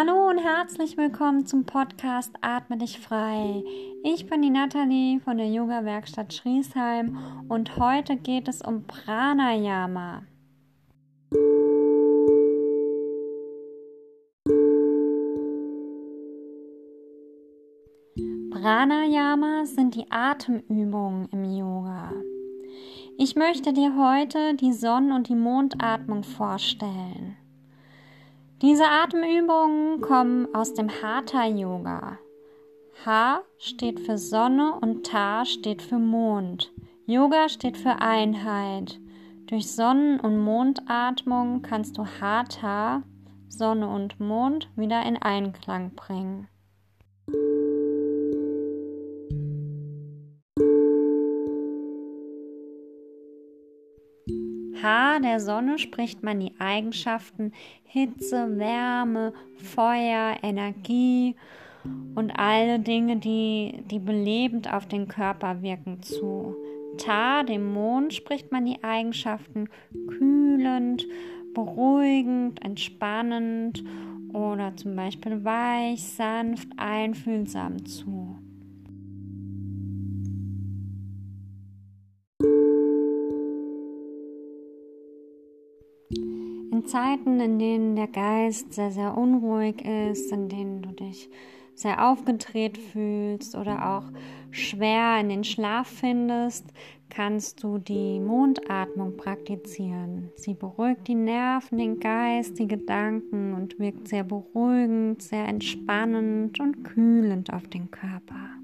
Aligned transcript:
Hallo 0.00 0.28
und 0.28 0.38
herzlich 0.38 0.96
willkommen 0.96 1.44
zum 1.44 1.64
Podcast 1.64 2.32
Atme 2.40 2.78
dich 2.78 3.00
frei. 3.00 3.64
Ich 4.04 4.26
bin 4.26 4.42
die 4.42 4.50
Nathalie 4.50 5.18
von 5.18 5.38
der 5.38 5.48
Yoga 5.48 5.84
Werkstatt 5.84 6.32
Schriesheim 6.32 7.18
und 7.48 7.76
heute 7.78 8.14
geht 8.14 8.46
es 8.46 8.62
um 8.62 8.84
Pranayama. 8.86 10.22
Pranayama 18.52 19.64
sind 19.64 19.96
die 19.96 20.12
Atemübungen 20.12 21.28
im 21.32 21.44
Yoga. 21.44 22.12
Ich 23.18 23.34
möchte 23.34 23.72
dir 23.72 23.96
heute 23.96 24.54
die 24.54 24.72
Sonnen- 24.72 25.10
und 25.10 25.28
die 25.28 25.34
Mondatmung 25.34 26.22
vorstellen. 26.22 27.27
Diese 28.60 28.88
Atemübungen 28.88 30.00
kommen 30.00 30.52
aus 30.52 30.74
dem 30.74 30.88
Hatha 30.90 31.46
Yoga. 31.46 32.18
Ha 33.06 33.42
steht 33.56 34.00
für 34.00 34.18
Sonne 34.18 34.74
und 34.80 35.06
Ta 35.06 35.44
steht 35.44 35.80
für 35.80 36.00
Mond. 36.00 36.72
Yoga 37.06 37.48
steht 37.48 37.76
für 37.76 38.00
Einheit. 38.00 38.98
Durch 39.46 39.70
Sonnen- 39.70 40.18
und 40.18 40.38
Mondatmung 40.38 41.62
kannst 41.62 41.98
du 41.98 42.04
Hatha, 42.20 43.04
Sonne 43.48 43.88
und 43.88 44.18
Mond 44.18 44.68
wieder 44.74 45.06
in 45.06 45.16
Einklang 45.16 45.94
bringen. 45.94 46.48
H 54.82 55.18
der 55.20 55.40
Sonne 55.40 55.78
spricht 55.78 56.22
man 56.22 56.40
die 56.40 56.52
Eigenschaften 56.58 57.52
Hitze, 57.84 58.58
Wärme, 58.58 59.32
Feuer, 59.56 60.36
Energie 60.42 61.36
und 62.14 62.30
alle 62.38 62.78
Dinge, 62.78 63.16
die, 63.16 63.82
die 63.90 63.98
belebend 63.98 64.72
auf 64.72 64.86
den 64.86 65.08
Körper 65.08 65.62
wirken, 65.62 66.02
zu. 66.02 66.54
Ta, 66.98 67.42
dem 67.42 67.72
Mond, 67.72 68.14
spricht 68.14 68.52
man 68.52 68.66
die 68.66 68.82
Eigenschaften 68.82 69.68
kühlend, 70.08 71.06
beruhigend, 71.54 72.62
entspannend 72.64 73.84
oder 74.32 74.76
zum 74.76 74.96
Beispiel 74.96 75.44
weich, 75.44 76.02
sanft, 76.02 76.68
einfühlsam 76.76 77.84
zu. 77.86 78.37
Zeiten, 86.88 87.38
in 87.38 87.58
denen 87.58 87.96
der 87.96 88.08
Geist 88.08 88.72
sehr, 88.72 88.90
sehr 88.90 89.16
unruhig 89.16 89.84
ist, 89.84 90.32
in 90.32 90.48
denen 90.48 90.82
du 90.82 90.90
dich 90.90 91.28
sehr 91.74 92.10
aufgedreht 92.10 92.78
fühlst 92.78 93.54
oder 93.54 93.90
auch 93.90 94.04
schwer 94.50 95.20
in 95.20 95.28
den 95.28 95.44
Schlaf 95.44 95.86
findest, 95.86 96.64
kannst 97.10 97.62
du 97.62 97.78
die 97.78 98.18
Mondatmung 98.20 99.16
praktizieren. 99.16 100.30
Sie 100.34 100.54
beruhigt 100.54 101.06
die 101.08 101.14
Nerven, 101.14 101.78
den 101.78 102.00
Geist, 102.00 102.58
die 102.58 102.66
Gedanken 102.66 103.54
und 103.54 103.78
wirkt 103.78 104.08
sehr 104.08 104.24
beruhigend, 104.24 105.22
sehr 105.22 105.46
entspannend 105.46 106.58
und 106.58 106.84
kühlend 106.84 107.52
auf 107.52 107.68
den 107.68 107.90
Körper. 107.90 108.58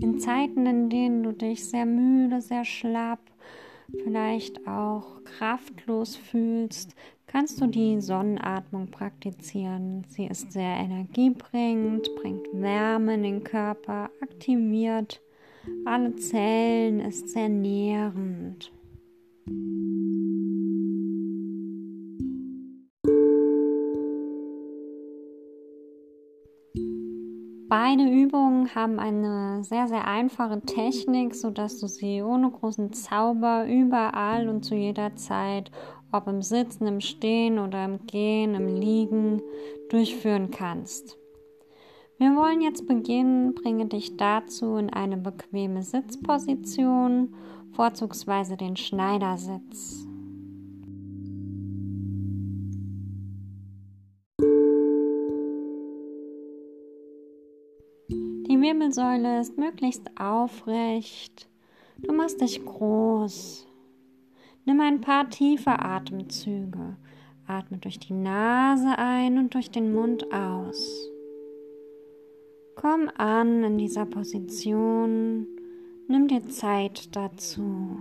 In 0.00 0.18
Zeiten, 0.18 0.66
in 0.66 0.90
denen 0.90 1.22
du 1.22 1.32
dich 1.32 1.68
sehr 1.68 1.86
müde, 1.86 2.40
sehr 2.40 2.64
schlapp, 2.64 3.20
vielleicht 4.02 4.66
auch 4.66 5.22
kraftlos 5.24 6.16
fühlst, 6.16 6.94
kannst 7.26 7.60
du 7.60 7.66
die 7.66 8.00
Sonnenatmung 8.00 8.90
praktizieren. 8.90 10.04
Sie 10.08 10.26
ist 10.26 10.52
sehr 10.52 10.76
energiebringend, 10.76 12.14
bringt 12.16 12.46
Wärme 12.52 13.14
in 13.14 13.22
den 13.22 13.44
Körper, 13.44 14.10
aktiviert 14.20 15.20
alle 15.84 16.14
Zellen, 16.16 17.00
ist 17.00 17.30
sehr 17.30 17.48
nährend. 17.48 18.72
Beide 27.70 28.02
Übungen 28.02 28.74
haben 28.74 28.98
eine 28.98 29.62
sehr, 29.62 29.86
sehr 29.86 30.08
einfache 30.08 30.60
Technik, 30.60 31.36
sodass 31.36 31.78
du 31.78 31.86
sie 31.86 32.20
ohne 32.20 32.50
großen 32.50 32.92
Zauber 32.92 33.64
überall 33.68 34.48
und 34.48 34.64
zu 34.64 34.74
jeder 34.74 35.14
Zeit, 35.14 35.70
ob 36.10 36.26
im 36.26 36.42
Sitzen, 36.42 36.88
im 36.88 37.00
Stehen 37.00 37.60
oder 37.60 37.84
im 37.84 38.04
Gehen, 38.06 38.56
im 38.56 38.74
Liegen, 38.74 39.40
durchführen 39.88 40.50
kannst. 40.50 41.16
Wir 42.18 42.34
wollen 42.34 42.60
jetzt 42.60 42.88
beginnen. 42.88 43.54
Bringe 43.54 43.86
dich 43.86 44.16
dazu 44.16 44.74
in 44.74 44.92
eine 44.92 45.16
bequeme 45.16 45.84
Sitzposition, 45.84 47.36
vorzugsweise 47.70 48.56
den 48.56 48.76
Schneidersitz. 48.76 50.09
Wirbelsäule 58.70 59.40
ist 59.40 59.58
möglichst 59.58 60.08
aufrecht. 60.16 61.48
Du 61.98 62.14
machst 62.14 62.40
dich 62.40 62.64
groß. 62.64 63.66
Nimm 64.64 64.80
ein 64.80 65.00
paar 65.00 65.28
tiefe 65.28 65.72
Atemzüge. 65.72 66.96
Atme 67.48 67.78
durch 67.78 67.98
die 67.98 68.12
Nase 68.12 68.96
ein 68.96 69.38
und 69.38 69.54
durch 69.54 69.72
den 69.72 69.92
Mund 69.92 70.32
aus. 70.32 71.10
Komm 72.76 73.10
an 73.16 73.64
in 73.64 73.76
dieser 73.76 74.06
Position. 74.06 75.48
Nimm 76.06 76.28
dir 76.28 76.48
Zeit 76.48 77.16
dazu. 77.16 77.98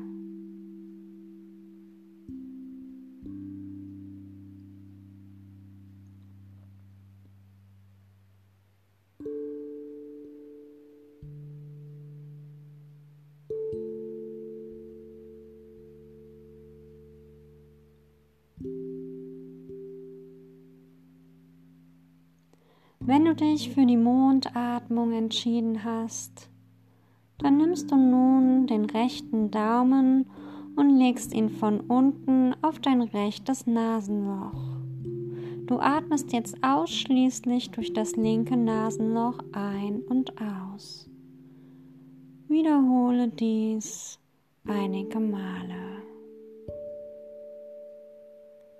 Wenn 23.10 23.26
du 23.26 23.34
dich 23.34 23.72
für 23.72 23.88
die 23.88 23.98
Mondatmung 23.98 25.14
entschieden 25.14 25.84
hast, 25.84 26.48
dann 27.40 27.58
nimmst 27.58 27.90
du 27.90 27.96
nun 27.96 28.68
den 28.68 28.86
rechten 28.86 29.50
Daumen 29.50 30.30
und 30.76 30.96
legst 30.96 31.34
ihn 31.34 31.50
von 31.50 31.80
unten 31.80 32.54
auf 32.62 32.78
dein 32.78 33.02
rechtes 33.02 33.66
Nasenloch. 33.66 34.62
Du 35.66 35.80
atmest 35.80 36.32
jetzt 36.34 36.64
ausschließlich 36.64 37.72
durch 37.72 37.94
das 37.94 38.16
linke 38.16 38.56
Nasenloch 38.56 39.40
ein 39.54 40.02
und 40.02 40.32
aus. 40.40 41.10
Wiederhole 42.48 43.30
dies 43.30 44.20
einige 44.68 45.20
Male. 45.20 46.04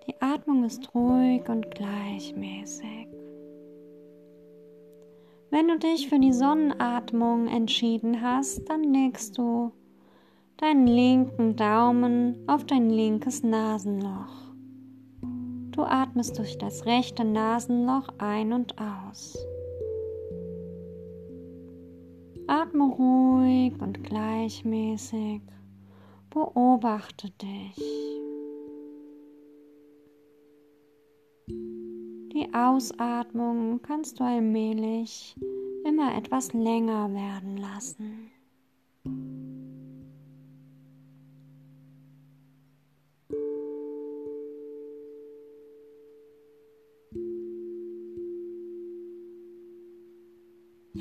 Die 0.06 0.22
Atmung 0.22 0.66
ist 0.66 0.94
ruhig 0.94 1.50
und 1.50 1.72
gleichmäßig. 1.72 3.19
Wenn 5.52 5.68
du 5.68 5.80
dich 5.80 6.10
für 6.10 6.20
die 6.20 6.34
Sonnenatmung 6.34 7.48
entschieden 7.48 8.22
hast, 8.22 8.70
dann 8.70 8.84
legst 8.84 9.38
du 9.38 9.72
deinen 10.58 10.86
linken 10.86 11.56
Daumen 11.56 12.36
auf 12.48 12.66
dein 12.66 12.92
linkes 12.92 13.42
Nasenloch. 13.42 14.54
Du 15.72 15.82
atmest 15.82 16.38
durch 16.38 16.58
das 16.60 16.86
rechte 16.86 17.24
Nasenloch 17.24 18.10
ein 18.20 18.54
und 18.54 18.76
aus. 18.80 19.38
Atme 22.46 22.84
ruhig 22.84 23.74
und 23.82 24.04
gleichmäßig. 24.04 25.42
Beobachte 26.30 27.32
dich. 27.42 27.76
Ausatmung 32.54 33.82
kannst 33.82 34.20
du 34.20 34.24
allmählich 34.24 35.36
immer 35.86 36.16
etwas 36.16 36.54
länger 36.54 37.14
werden 37.14 37.58
lassen. 37.58 38.32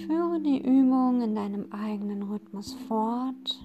Führe 0.06 0.40
die 0.40 0.60
Übung 0.60 1.22
in 1.22 1.34
deinem 1.34 1.72
eigenen 1.72 2.22
Rhythmus 2.22 2.74
fort. 2.86 3.60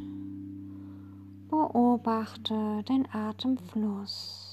Beobachte 1.50 2.84
den 2.90 3.08
Atemfluss. 3.12 4.53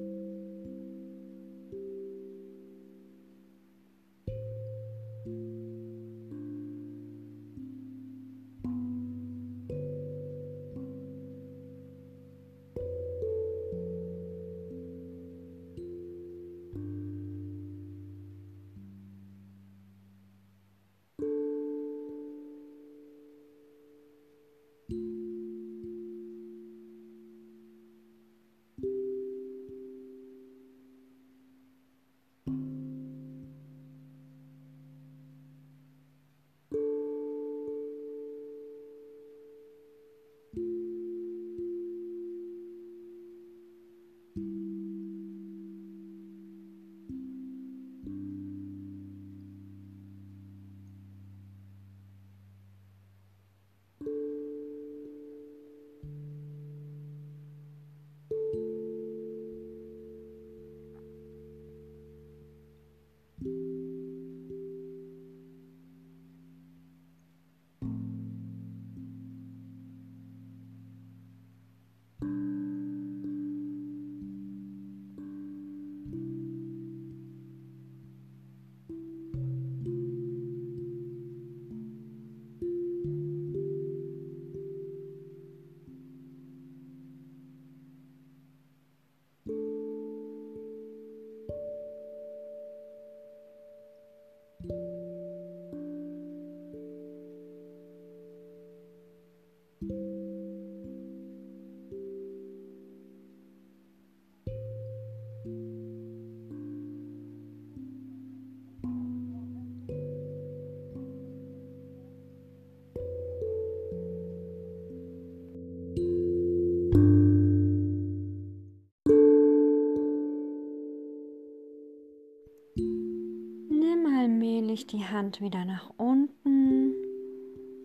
allmählich 124.81 124.87
die 124.87 125.05
Hand 125.05 125.41
wieder 125.41 125.65
nach 125.65 125.91
unten 125.97 126.93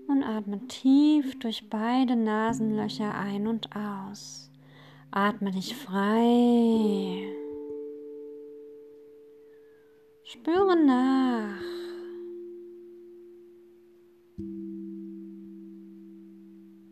und 0.09 0.23
atme 0.23 0.67
tief 0.69 1.39
durch 1.39 1.69
beide 1.69 2.17
Nasenlöcher 2.17 3.15
ein 3.15 3.47
und 3.47 3.69
aus. 3.75 4.51
Atme 5.11 5.51
dich 5.51 5.75
frei. 5.75 7.23
Spüre 10.25 10.77
nach. 10.85 11.61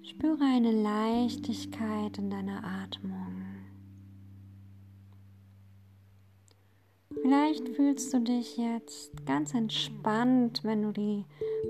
Spüre 0.03 0.45
eine 0.45 0.73
Leichtigkeit 0.73 2.19
in 2.19 2.31
deiner 2.31 2.63
Atmung. 2.65 3.44
Vielleicht 7.25 7.71
fühlst 7.71 8.13
du 8.13 8.21
dich 8.21 8.59
jetzt 8.59 9.25
ganz 9.25 9.55
entspannt, 9.55 10.61
wenn 10.63 10.83
du 10.83 10.93
die 10.93 11.25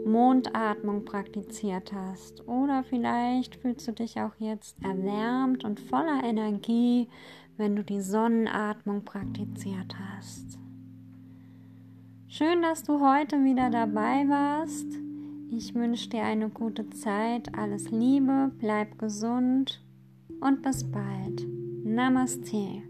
Mondatmung 0.04 1.04
praktiziert 1.04 1.92
hast. 1.92 2.44
Oder 2.48 2.82
vielleicht 2.82 3.54
fühlst 3.54 3.86
du 3.86 3.92
dich 3.92 4.20
auch 4.20 4.34
jetzt 4.40 4.76
erwärmt 4.82 5.62
und 5.62 5.78
voller 5.78 6.24
Energie, 6.24 7.08
wenn 7.56 7.76
du 7.76 7.84
die 7.84 8.00
Sonnenatmung 8.00 9.04
praktiziert 9.04 9.94
hast. 9.96 10.58
Schön, 12.26 12.62
dass 12.62 12.82
du 12.82 13.00
heute 13.00 13.44
wieder 13.44 13.70
dabei 13.70 14.28
warst. 14.28 14.88
Ich 15.52 15.72
wünsche 15.72 16.08
dir 16.08 16.24
eine 16.24 16.48
gute 16.48 16.90
Zeit, 16.90 17.56
alles 17.56 17.92
Liebe, 17.92 18.50
bleib 18.58 18.98
gesund 18.98 19.80
und 20.40 20.62
bis 20.62 20.82
bald. 20.82 21.46
Namaste. 21.84 22.82